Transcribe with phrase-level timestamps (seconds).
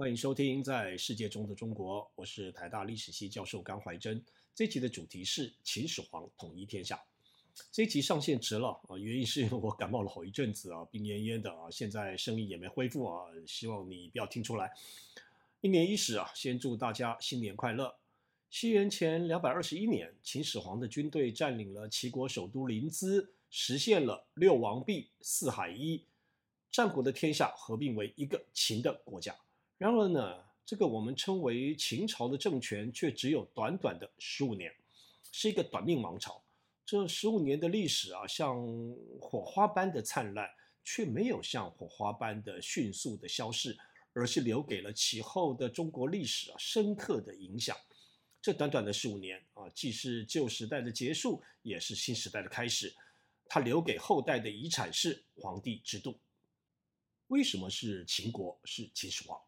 [0.00, 4.24] 欢迎收听《在世界中的中国》，我是台大历史系教授甘怀真。
[4.54, 6.98] 这集的主题是秦始皇统一天下。
[7.70, 14.72] 这期上线迟了啊，原因是因为我感冒了好一阵子啊，病恹恹的啊，现在声音也没恢复啊，希望你不要听出来。
[15.60, 17.94] 一年伊始啊，先祝大家新年快乐。
[18.48, 26.02] 西元前两百二十一年，秦始皇的军队占领了齐国首都临淄，实现了六王毕、四海一，
[26.72, 29.36] 战国的天下合并为一个秦的国家。
[29.80, 34.70] 然而呢，这个我们称为秦朝的政权却只有短短的十五年，
[35.32, 36.44] 是一个短命王朝。
[36.84, 38.62] 这十五年的历史啊，像
[39.18, 40.46] 火花般的灿烂，
[40.84, 43.74] 却没有像火花般的迅速的消逝，
[44.12, 47.74] 而是留给了其后的中国历史啊深刻的影响。
[48.42, 52.94] 这短短的十五年啊，既是旧时代的结束，也是新时代的开始。
[53.46, 56.20] 它留给后代的遗产是皇帝制度。
[57.28, 58.60] 为什么是秦国？
[58.64, 59.40] 是秦始皇？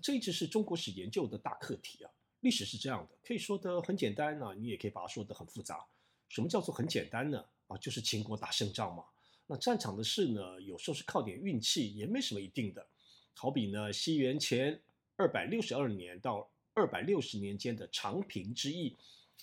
[0.00, 2.10] 这一直是中国史研究的大课题啊！
[2.40, 5.84] 历史是这样的，可以说得很简单呢，你也可以把它说得很复杂。
[6.28, 7.44] 什么叫做很简单呢？
[7.68, 9.04] 啊，就是秦国打胜仗嘛。
[9.46, 12.86] 那战场的事呢，有时候是靠点运气，也没什么一定的。
[13.34, 14.80] 好比呢，西元前
[15.16, 18.96] 二百六十二年到二百六十年间的长平之役，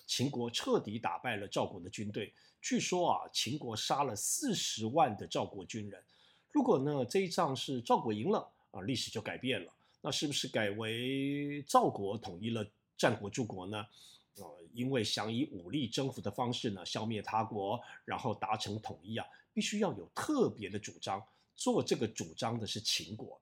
[0.08, 2.34] 秦国彻底打败了赵国的军队。
[2.62, 6.04] 据说啊，秦国杀了四十万的赵国军人。
[6.52, 9.72] 如果呢，这一仗是赵国赢了啊，历史就改变了。
[10.02, 12.66] 那是不是改为赵国统一了
[12.98, 13.86] 战国诸国呢？
[14.38, 21.22] 呃，因为想以武力征服的方式呢，消灭他国，然后达成统一啊，必须要有特别的主张。
[21.56, 23.38] 做这个主张的是秦国。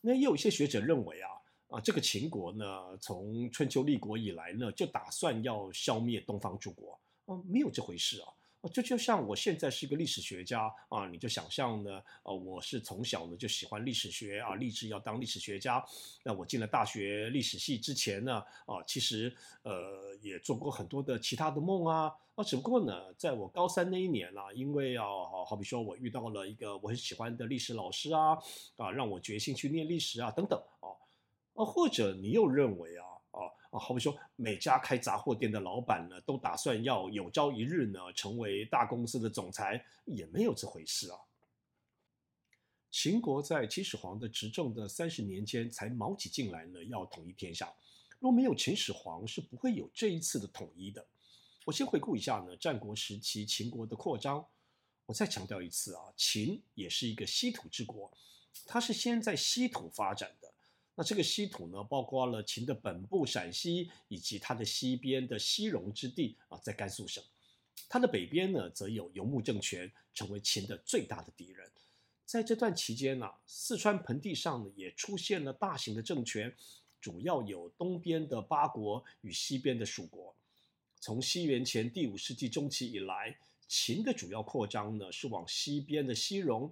[0.00, 1.28] 那也有一些学者认为啊，
[1.68, 6.98] 啊，这个秦国呢，从春秋立国以来呢，就打算要消灭东方诸国。
[7.26, 8.28] 啊，没有这回事啊。
[8.68, 15.82] 这就像我现在是一个历史学家啊，你就想象呢，呃，我是从小呢就喜欢历史学啊，立志要当历史学家。
[16.22, 25.06] 那我进了大学历史系之前呢，啊，其实呃也做过很多的其他的梦啊，啊，只不过呢，在我高三那一年啊，因为啊，
[25.46, 28.36] 好比说我遇到了一个我很喜欢的历史老师啊，
[28.76, 30.92] 啊，让我决心去念历史啊，等等啊，
[31.54, 33.09] 啊，或者你又认为啊。
[33.70, 41.18] 啊，好比说，每家开杂货店的老板呢，都打算要有朝一日呢，成为大公司的总裁，也没有这回事啊。
[42.90, 47.72] 秦国在秦始皇的执政的三十年间，才卯起劲来呢，要统一天下。
[48.18, 51.06] 若没有秦始皇，是不会有这一次的统一的。
[51.64, 54.44] 我先回顾一下呢，战国时期秦国的扩张。
[55.06, 58.12] 我再强调一次啊，秦也是一个稀土之国，
[58.66, 60.49] 它是先在稀土发展的。
[61.00, 67.24] 那这个稀土呢，包括了秦的本部陕西，以及它的西边的西戎之地啊，在甘肃省。
[67.88, 71.66] 它的北边呢，则有游牧政权，成为秦的最大的敌人。
[72.26, 76.54] 在这段期间呢、四川盆地上呢，也出现了大型的政权，
[77.00, 80.36] 主要有东边的八国与西边的蜀国。
[81.00, 86.70] 从西元前第五世纪中期以来，秦的主要扩张呢，是往西边的西戎。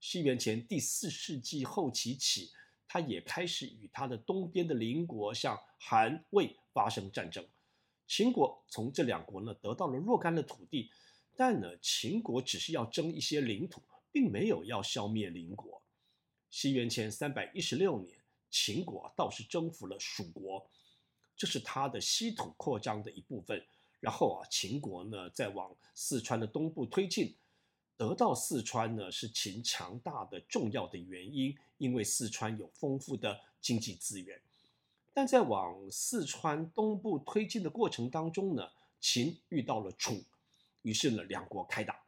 [0.00, 2.50] 西元前第四世纪后期起。
[2.94, 7.44] 他也开始与他的东边的邻国，像韩、魏发生战争。
[8.06, 10.92] 秦国从这两国呢得到了若干的土地，
[11.34, 15.82] 但呢，秦国只是要争一些领土，并没有要消灭邻国。
[16.50, 18.16] 西元前三百一十六年，
[18.48, 20.70] 秦国倒是征服了蜀国，
[21.36, 23.60] 这是他的稀土扩张的一部分。
[23.98, 27.34] 然后啊，秦国呢再往四川的东部推进。
[27.96, 34.40] 得到四川呢，是秦强大的重要的原因，因为四川有丰富的经济资源。
[35.12, 38.68] 但在往四川东部推进的过程当中呢，
[39.00, 40.24] 秦遇到了楚，
[40.82, 42.02] 于是呢，两国开打。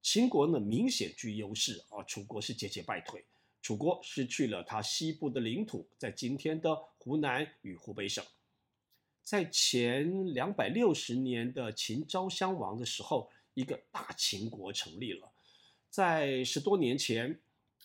[0.00, 3.24] 秦国呢明显居优势啊，楚国是节节败退。
[3.60, 8.24] 楚国失去了它西部的领土，在今天的湖南与湖北省。
[9.22, 13.28] 在前两百六十年的秦昭襄王的时候。
[13.54, 15.30] 一个大秦国成立了，
[15.90, 17.38] 在十多年前，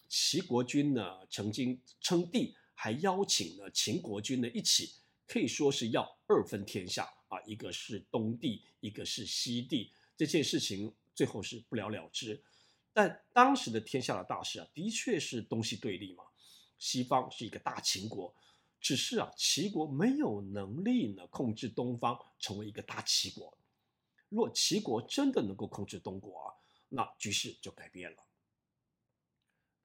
[0.08, 4.94] 齐国君呢曾经称帝，还邀请了秦国君呢一起，
[5.28, 9.92] 可以说是要二分天下啊，一个是东帝，一个是西帝。
[10.16, 12.42] 这件事情最后是不了了之。
[12.94, 16.24] 但当时的天下的大势啊，的确是东西对立嘛，
[16.80, 18.34] 西方是一个大秦国，
[18.82, 23.56] 只是啊，齐国没有能力呢控制东方，成为一个大齐国。
[24.30, 26.54] 若齐国真的能够控制东国啊，
[26.90, 28.27] 那局势就改变了。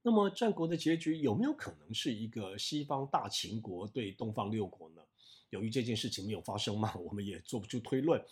[0.02, 5.02] 那么战国的结局有没有可能是一个西方大秦国对东方六国呢？
[5.50, 8.22] 由于这件事情没有发生嘛，我们也做不出推论。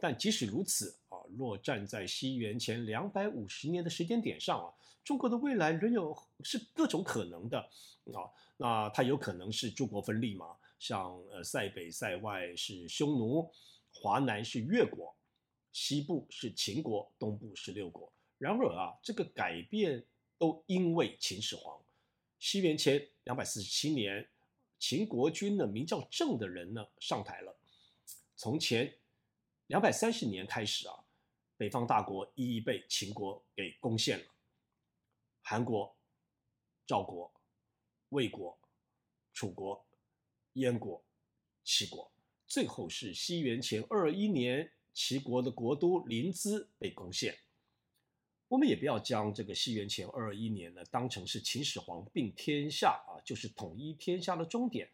[0.00, 4.72] 但即使如此啊，若站在西元前两百五十年的时间点上啊，
[5.02, 7.58] 中国的未来仍有是各种可能的
[8.12, 8.28] 啊。
[8.56, 10.56] 那它有可能是诸国分立嘛？
[10.78, 13.50] 像呃塞北塞外是匈奴，
[13.92, 15.12] 华南是越国，
[15.72, 18.12] 西部是秦国，东部是六国。
[18.36, 20.04] 然而啊，这个改变
[20.38, 21.78] 都因为秦始皇。
[22.38, 24.28] 西元前两百四十七年，
[24.78, 27.54] 秦国君呢，名叫郑的人呢上台了。
[28.36, 28.96] 从前
[29.66, 30.94] 两百三十年开始啊，
[31.56, 34.26] 北方大国一一被秦国给攻陷了，
[35.42, 35.96] 韩国、
[36.86, 37.32] 赵国、
[38.10, 38.56] 魏国、
[39.34, 39.84] 楚国、
[40.52, 41.04] 燕国、
[41.64, 42.10] 齐国，
[42.46, 47.36] 最后是西元前二二一年，齐国的国都临淄被攻陷。
[48.48, 54.90] 我们也不要将这个西元前二二一年呢当成是秦始皇并天下啊，就是统一天下的终点。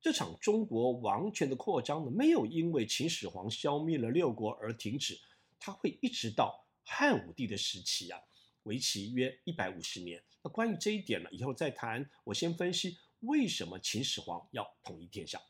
[0.00, 5.18] 这场中国王权的扩张呢，没有因为秦始皇消灭了六国而停止，
[5.58, 8.20] 它会一直到汉武帝的时期啊，
[8.64, 10.22] 为期约一百五十年。
[10.42, 12.08] 那关于这一点呢，以后再谈。
[12.24, 15.40] 我先分析为什么秦始皇要统一天下。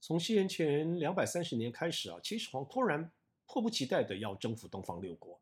[0.00, 3.12] 从西元前两百三十年开始啊，秦始皇突然
[3.46, 5.40] 迫不及待地要征服东方六国，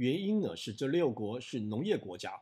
[0.00, 2.32] 原因呢是这六国是农业国家，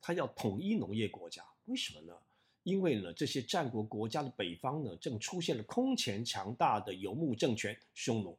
[0.00, 1.44] 他要统一农业国家。
[1.66, 2.14] 为什么呢？
[2.62, 8.38] 因为呢，这些战国国家的北方呢，正出现了空前强大的游牧政权匈奴，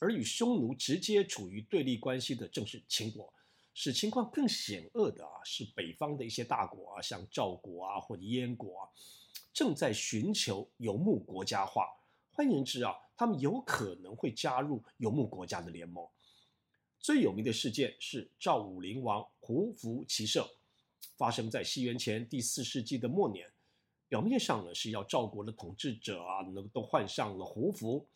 [0.00, 3.32] 而与匈奴直接处于对立关系的正是秦国。
[3.74, 8.90] 使情况更险恶的啊，是北方的一些大国啊，像赵国啊或者燕国啊，
[9.52, 11.86] 正在寻求游牧国家化。
[12.32, 16.04] 换言之啊，他们有可能会加入游牧国家的联盟。
[17.00, 20.48] 最有名的事件是赵武灵王胡服骑射。
[21.16, 23.50] 发生在西元前第四世纪的末年，
[24.08, 28.06] 表面上呢是要赵国的统治者啊，能都换上了胡服，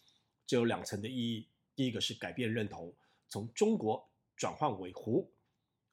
[0.47, 1.47] 这有两层的意义。
[1.75, 2.95] 第一个是改变认同，
[3.29, 5.31] 从中国转换为胡；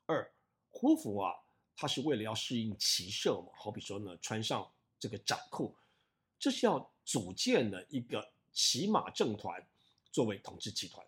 [0.06, 0.32] 二，
[0.70, 1.34] 胡服啊，
[1.76, 5.76] 它是为了要适应骑射嘛，好比说呢，穿上这个长裤，
[6.40, 9.62] 这是要组建了一个骑马政团
[10.12, 11.06] 作为统治集团。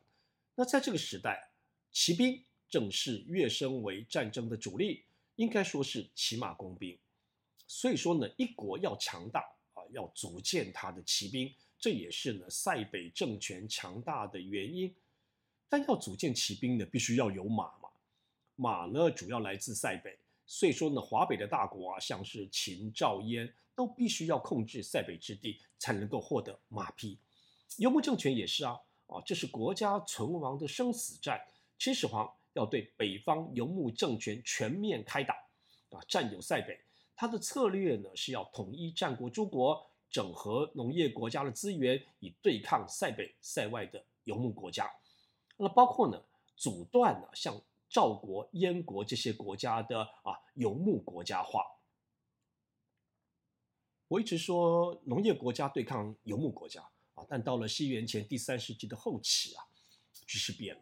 [0.56, 1.53] 那在这个时代，
[1.94, 5.06] 骑兵正式跃升为战争的主力。
[5.38, 6.96] 应该说是骑马工兵，
[7.66, 9.40] 所以说呢，一国要强大
[9.74, 14.94] 啊，要组建他的骑兵，这也是呢塞北政权强大的原因。
[15.68, 17.90] 但要组建骑兵呢，必须要有马嘛，
[18.56, 27.18] 马呢主要来自塞北，所以说呢，华北的大国啊，像是秦、赵、燕，都必须要控制塞北之地，才能够获得马匹。
[27.78, 31.42] 游牧政权也是啊，啊，这是国家存亡的生死战。
[31.78, 32.32] 秦始皇。
[32.56, 35.34] 要对北方游牧政权全面开打，
[35.90, 36.80] 啊，占有塞北，
[37.16, 44.88] 他的策略呢是要统一战国诸国，整合农业国家的资源，以对抗塞北、塞外的游牧国家。
[45.58, 46.24] 那包括呢，
[46.56, 47.60] 阻断呢像
[47.90, 51.66] 赵国、燕国这些国家的啊游牧国家化。
[54.10, 59.66] 我一直说农业国家对抗游牧国家啊，但到了西元前第三世纪的后期啊，
[60.28, 60.82] 局势变了。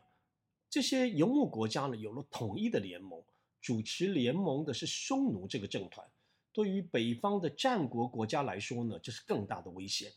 [0.71, 3.21] 这些游牧国家呢，有了统一的联盟，
[3.61, 6.07] 主持联盟的是匈奴这个政团。
[6.53, 10.13] 对于北方的战国国家来说呢，这是更大的威胁。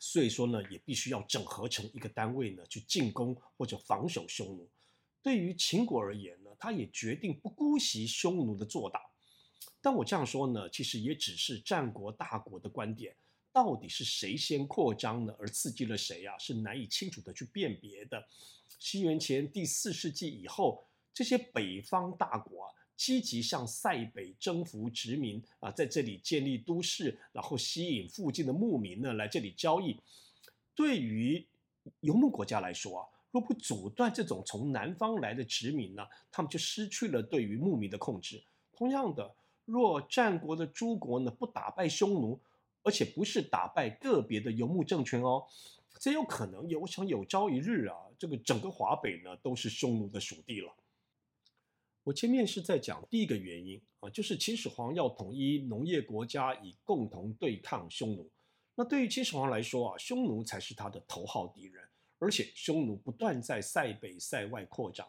[0.00, 4.68] 所以说呢，也必须要整合成一个单位呢，去进攻或者防守匈奴。
[5.22, 9.00] 对于秦国而言呢，他也决定不姑息匈奴的做大。
[9.80, 13.14] 但我这样说呢，其实也只是战国大国的观点。
[13.52, 15.32] 到底是谁先扩张呢？
[15.38, 16.36] 而刺激了谁啊？
[16.38, 18.26] 是难以清楚的去辨别的。
[18.84, 20.84] 西元前第四世纪以后，
[21.14, 29.96] 这些北方大国啊，积极向塞北征服殖民啊，在这里建立都市，然后吸引附近的牧民呢来这里交易。
[30.74, 31.46] 对于
[32.00, 38.42] 游牧国家来说啊，若不阻断这种从南方来的殖民呢，他们就失去了对于牧民的控制。
[38.72, 39.32] 同样的，
[39.64, 42.40] 若战国的诸国呢不打败匈奴，
[42.82, 45.46] 而且不是打败个别的游牧政权哦。
[46.00, 50.72] 这有可能有，我想有朝一日啊，这个整个华北呢都是匈奴的属地了。
[52.04, 58.30] 我前面是在讲第一个原因啊，就是秦始皇要统一农业国家，以共同对抗匈奴。
[58.76, 61.82] 那对于秦始皇来说啊，匈奴才是他的头号敌人，
[62.20, 65.04] 而且匈奴不断在塞北、塞外扩张，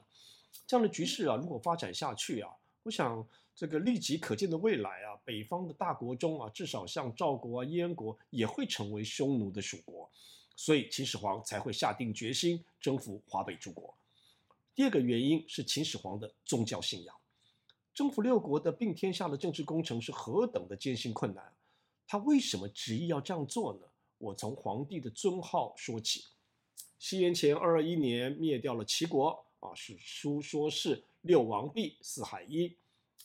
[0.65, 2.49] 这样的局势啊，如果发展下去啊，
[2.81, 10.11] 我想这个立即可见的未来啊，北方的大国中啊，至少像赵国啊、燕国也会成为匈奴的属国。
[10.55, 13.93] 所以秦始皇才会下定决心征服华北诸国。
[14.75, 17.15] 第二个原因是秦始皇的宗教信仰。
[17.93, 21.53] 征服六国的并天下的政治工程是何等的艰辛困难，
[22.07, 23.81] 他为什么执意要这样做呢？
[24.17, 26.25] 我从皇帝的尊号说起。
[26.97, 32.75] 西元前二二一年灭掉了齐国啊，史书说是六王毕，四海一，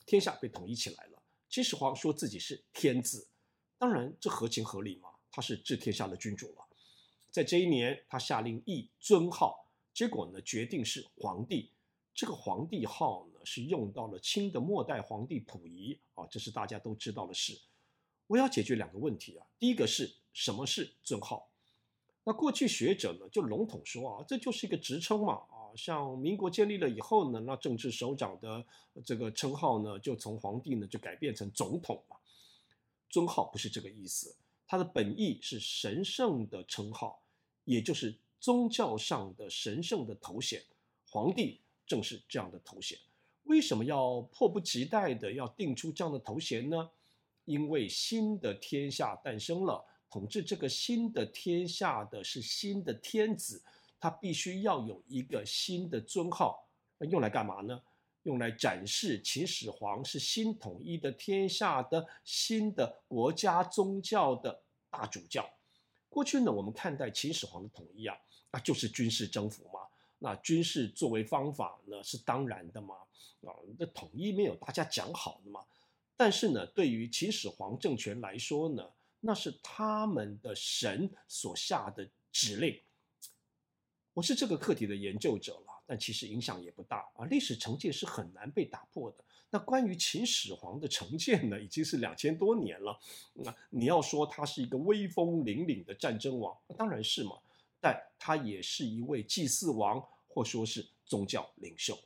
[0.05, 1.23] 天下被统一起来了。
[1.49, 3.27] 秦始皇说自己是天子，
[3.79, 6.68] 当然这合情合理嘛，他是治天下的君主了。
[7.39, 9.65] 在这一年，他下令议尊号，
[9.95, 11.71] 结果呢，决定是皇帝。
[12.13, 17.57] 这个皇帝号呢，是用到了清的末代皇帝溥仪啊，这是大家都知道的事。
[18.27, 21.49] 我要解决两个问题啊，第一个是什么是尊号？
[22.25, 28.67] 那过去学者呢，就笼统说啊，这就是一个职称嘛啊，像民国建立了以后呢，那政治首长的
[29.05, 32.17] 这个称号呢，就从皇帝呢就改变成总统嘛。
[33.09, 34.35] 尊号不是这个意思，
[34.67, 37.23] 它的本意是神圣的称号，
[37.69, 40.63] 也就是宗教上的神圣的头衔。
[41.11, 42.99] 皇帝正是这样的头衔。
[43.43, 46.91] 为什么要迫不及待的要定出这样的头衔呢？
[47.45, 49.85] 因为新的天下诞生了。
[50.11, 53.63] 统治这个新的天下的是新的天子，
[54.01, 56.67] 他必须要有一个新的尊号，
[57.11, 57.79] 用来干嘛呢？
[58.23, 65.47] 用来展示秦始皇是新统一的天下的新的国家宗教的大主教。
[66.09, 68.17] 过去呢，我们看待秦始皇的统一啊，
[68.51, 69.81] 那就是军事征服嘛。
[70.19, 72.95] 那军事作为方法呢，是当然的嘛。
[73.43, 75.65] 啊，这统一没有大家讲好的嘛。
[76.17, 82.81] 但是呢，对于秦始皇政权来说呢，那是他们的神所下的指令。
[84.15, 87.25] 我是这个课题的研究者了，但其实影响也不大啊。
[87.27, 89.25] 历史成见是很难被打破的。
[89.51, 92.99] 那关于秦始皇的成见呢，已经是两千多年了。
[93.35, 97.33] 那你要说他是一个威风凛凛的战争王，当然是嘛。
[97.81, 101.97] 但他也是一位祭祀王，或说是宗教领袖。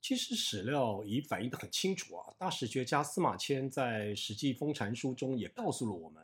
[0.00, 2.34] 其实史料已反映得很清楚啊。
[2.36, 6.22] 大史学家司马迁在《史记封禅书》中也告诉了我们。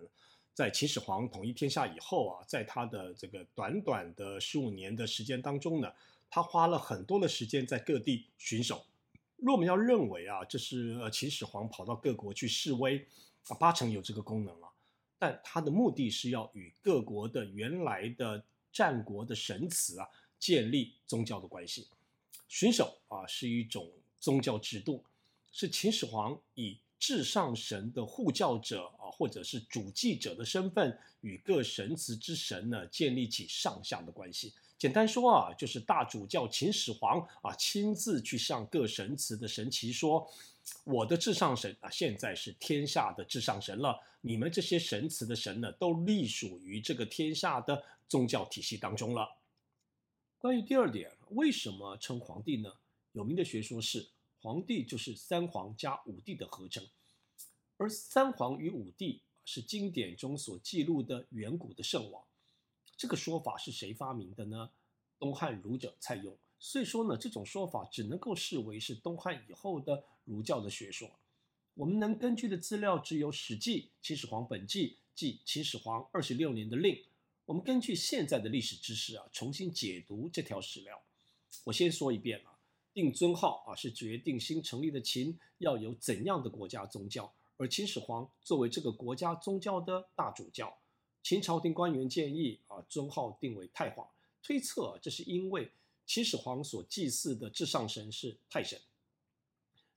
[0.52, 5.92] 在秦始皇统一天下以后啊，在他的这个短短的十五年的时间当中呢，
[6.28, 8.84] 他花了很多的时间在各地巡守。
[9.38, 13.06] 若我们要认为啊，这是呃秦始皇跑到各国去示威
[13.46, 14.68] 啊，八成有这个功能啊。
[15.18, 21.88] 但他的目的是要与各国的原来的战国的神祠啊建立宗教的关系。
[22.48, 23.90] 巡守啊是一种
[24.20, 25.04] 宗教制度，
[25.52, 34.52] 是秦始皇以至上神的护教者或者是主祭者的身份，与各神祠之神呢建立起上下的关系。
[34.76, 40.28] 简单说啊，就是大主教秦始皇啊亲自去向各神祠的神祇说
[40.84, 44.00] ：“我的至上神啊，现在是天下的至上神了。
[44.20, 49.28] 你们这些神祠的神呢，都隶属于这个天下的宗教体系当中了。”
[50.38, 52.72] 关于第二点，为什么称皇帝呢？
[53.12, 54.08] 有名的学说是。
[54.40, 56.86] 皇帝就是三皇加五帝的合称，
[57.78, 62.22] 而三皇与五帝是经典中所记录的远古的圣王。
[62.96, 64.70] 这个说法是谁发明的呢？
[65.18, 66.34] 东汉儒者蔡邕。
[66.58, 71.08] 所以说呢，这种说法只能够视为是东汉以后的儒教的学说。
[71.74, 77.04] 我们能根据的资料只有《史记·秦始皇本纪》，即秦始皇二十六年的令。
[77.46, 81.00] 我们根据现在的历史知识啊，重新解读这条史料。
[81.64, 82.58] 我先说一遍啊。
[82.92, 90.78] 定尊号啊，是决定新成立的秦要有怎样的国家宗教，而秦始皇作为这个国家宗教的大主教，
[91.24, 94.08] 秦朝廷官员建议啊，尊号定为太皇，
[94.40, 95.68] 推测这是因为
[96.06, 98.80] 秦始皇所祭祀的至上神是太神。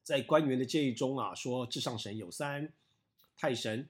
[0.04, 2.74] 在官员的建议中啊，说至上神有三：
[3.38, 3.88] 太神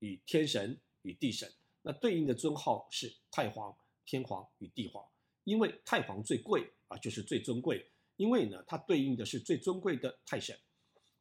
[0.00, 5.02] 与天神与地神，那对应的尊号是太皇、天皇与地皇，
[5.44, 7.86] 因为太皇最贵啊，就是最尊贵。
[8.18, 10.54] 因为呢，它对应的是最尊贵的太神。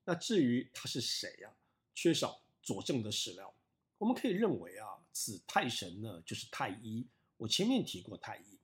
[0.03, 1.49] 那至于他是谁呀？
[2.01, 3.53] 缺少佐证的史料。
[3.97, 7.05] 我们可以认为啊，此太神呢就是太一。
[7.35, 8.57] 我前面提过太一。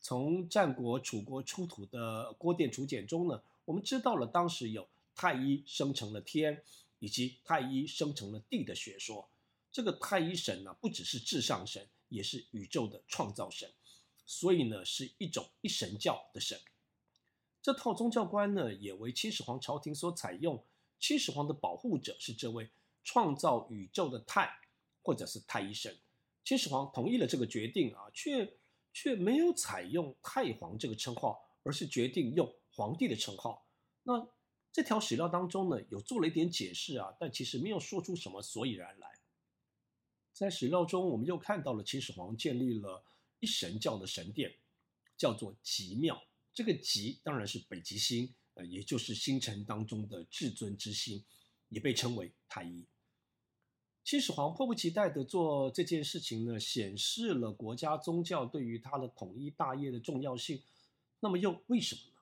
[0.00, 6.62] 从战国楚国出土的《郭店楚简》中呢，我们知道了当时有太一生成了天，
[7.00, 9.28] 以及太一生成了地的学说。
[9.72, 13.68] 这个太一神呢，不只是至上神，也是宇宙的创造神，
[14.24, 16.56] 所以呢，是一种一神教的神。
[17.60, 20.62] 这套宗教观呢，也为秦始皇朝廷所采用。
[20.98, 22.68] 秦始皇的保护者是这位
[23.04, 24.50] 创造宇宙的太，
[25.02, 25.96] 或者是太医神。
[26.44, 28.58] 秦始皇同意了这个决定啊，却
[28.92, 33.66] 却没有采用太皇这个称号，而是决定用皇帝的称号。
[34.02, 34.28] 那
[34.72, 39.08] 这条史料当中呢，有做了一点解释啊，但其实没有说出什么所以然来。
[40.32, 43.04] 在史料中，我们又看到了秦始皇建立了
[43.40, 44.54] 一神教的神殿，
[45.16, 46.22] 叫做极庙。
[46.54, 51.24] 这个极当然是北极星，呃，也就是星辰当中的至尊之星，
[51.68, 52.84] 也被称为太一。
[54.02, 60.60] 秦始皇迫不及待地做这件事情呢，显示了国家宗教对于他的统一大业的重要性。
[61.20, 62.12] 那么又为什么呢？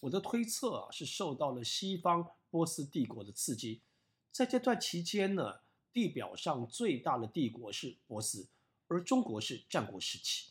[0.00, 3.80] 我的推测啊，是受到了西方波斯帝国的刺激。
[4.30, 5.60] 在这段期间呢，
[5.90, 8.46] 地表上最大的帝国是波斯，
[8.88, 10.50] 而中国是战国时期。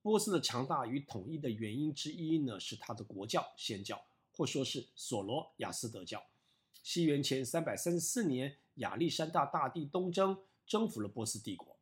[0.00, 4.00] 波斯的强大与统一的原因之一呢，是他的国教祆教，
[4.36, 6.22] 或说是索罗亚斯德教。
[6.82, 11.76] 西元前三百三十四年，亚历山大大帝东征，征服了波斯帝国。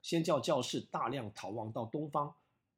[0.00, 2.32] 祆教教士大量逃亡到东方，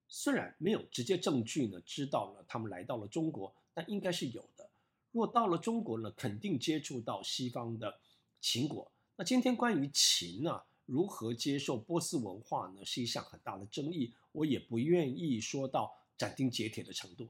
[0.08, 4.68] 虽然没有直接证据呢，知道了他们来到了中国，但应该是有的。
[5.12, 8.00] 若到了中国呢，肯定接触到西方的
[8.40, 8.90] 秦国。
[9.16, 14.14] 那今天关于秦呢，如何接受波斯文化呢，是一项很大的争议。
[14.32, 17.28] 我也不愿意说到斩钉截铁的程度。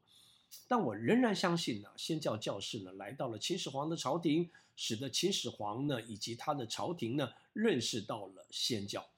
[0.66, 9.08] 但我仍然相信呢，先教教士呢来到了秦始皇的朝廷，使得秦始皇呢以及他的朝廷呢认识到了先教。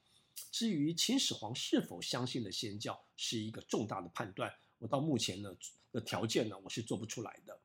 [0.51, 4.51] 至于秦始皇是否相信了先教，是一个重大的判断。
[4.79, 5.55] 我到目前呢
[5.91, 7.59] 的条件呢，我是做不出来的。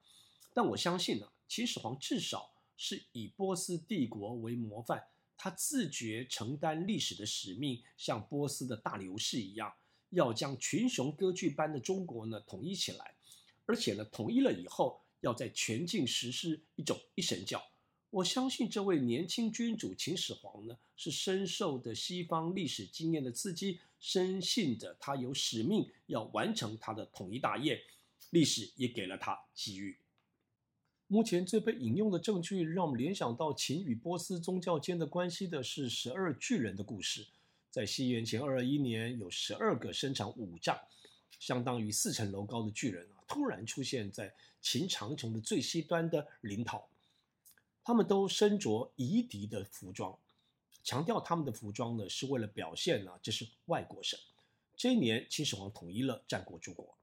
[0.55, 5.03] 但我相信呢，秦始皇至少是以波斯帝国为模范，
[5.37, 9.73] 他自觉承担历史的使命，像波斯的大流士一样，
[10.11, 13.15] 要将群雄割据般的中国呢统一起来。
[13.69, 17.63] 而且呢，统一了以后，要在全境实施一种一神教。
[18.09, 27.79] 我相信这位年轻君主秦始皇呢，是深受的西方历史经验的刺激，深信着他有使命要完成他的统一大业。
[28.31, 29.99] 历史也给了他机遇。
[31.07, 37.27] 目前最被引用的证据，让我们联想到秦与波斯宗教间的关系的是十二巨人的故事。
[37.71, 40.79] 在西元前二二一年，有十二个身长五丈，
[41.39, 46.89] 相当于四层楼高的巨人啊，突然出现在秦长城的最西端的临洮。
[47.85, 50.19] 他们都身着夷狄的服装，
[50.85, 54.19] 强调他们的服装呢是为了表现呢，这是外国神。
[54.77, 56.97] 这一年，秦始皇统一了战国诸国，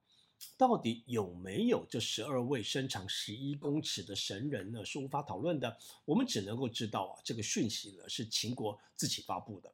[0.55, 4.86] 到底有没有这十二位身长十一公尺的神人呢？
[4.86, 5.76] 是无法讨论的。
[6.06, 9.73] 我们只能够知道啊，这个讯息呢是秦国自己发布的。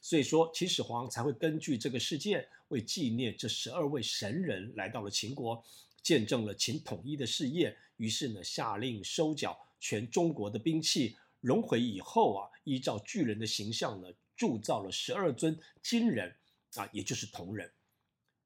[0.00, 5.62] 所以说，秦始皇才会根据这个事件，为纪念这十二位神人来到了秦国，
[6.02, 7.76] 见证了秦统一的事业。
[7.96, 16.32] 于是呢，下令收缴全中国的兵器，熔毁以后啊，依照巨人的形象呢，铸造了十二尊金人
[16.76, 17.70] 啊，也就是铜人。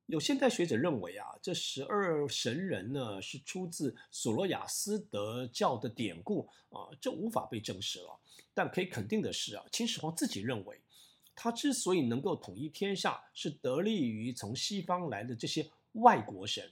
[0.07, 8.19] 有现代学者认为啊，这十二神人呢是出自索罗亚斯德教的典故啊，这无法被证实了。
[8.55, 10.81] 但可以肯定的是啊，秦始皇自己认为。
[11.35, 16.71] 他之所以能够统一天下，是得力于从西方来的这些外国神，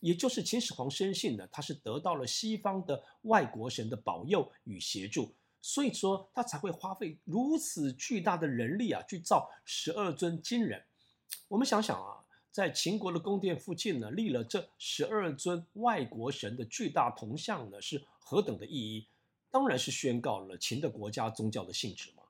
[0.00, 10.82] 也就是秦始皇深信呢，他是得到了西方的外国神的保佑与协助，所以说他才会花费如此巨大的人力啊，去造十二尊金人。
[11.48, 19.06] 我们想想啊，在秦国的宫殿附近呢，立了这十二尊外国神的巨大铜像呢，是何等的意义？
[19.50, 22.22] 当然是宣告了秦的国家宗教的性质嘛。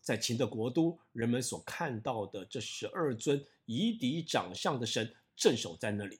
[0.00, 6.18] 在秦的国都，人们所看到的这十二尊夷狄长相的神镇守在那里。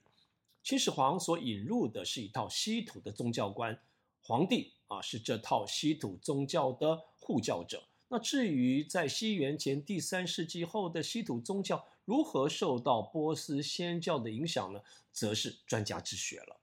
[0.63, 3.79] 秦始皇所引入的是一套稀土的宗教观，
[4.23, 7.83] 皇帝啊是这套稀土宗教的护教者。
[8.09, 14.81] 那至于在西元前第三世纪后的稀土宗教如何受到波斯仙教的影响呢？
[15.13, 16.61] 则是专家之学了。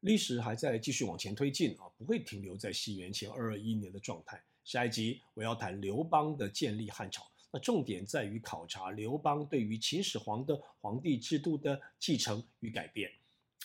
[0.00, 4.42] 历史还在继续往前推进啊，不会停留在西元前二二一年的状态。
[4.64, 7.22] 下一集我要谈刘邦的建立汉朝，
[7.52, 13.10] 那重点在于考察刘邦对于秦始皇的皇帝制度的继承与改变。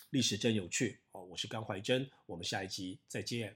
[0.10, 3.56] 历史真有趣哦，我是甘怀真，我们下一集再见。